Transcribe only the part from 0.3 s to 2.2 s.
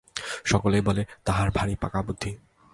সকলেই বলে তাহার ভারি পাকা